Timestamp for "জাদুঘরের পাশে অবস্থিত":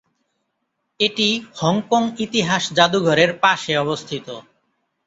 2.77-4.27